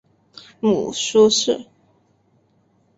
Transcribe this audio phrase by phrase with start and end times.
[0.59, 1.67] 母舒氏。